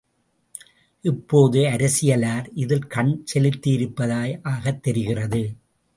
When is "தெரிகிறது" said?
4.79-5.55